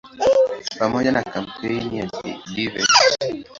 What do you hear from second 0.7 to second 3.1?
Pamoja na kampeni ya "Divest!